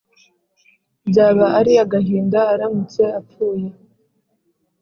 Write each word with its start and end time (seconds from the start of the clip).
Byaba 1.09 1.45
ari 1.59 1.73
agahinda 1.83 2.39
aramutse 2.53 3.01
apfuye 3.19 3.67